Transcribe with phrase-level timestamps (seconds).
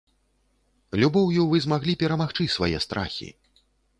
[1.03, 3.29] Любоўю вы змаглі перамагчы свае страхі.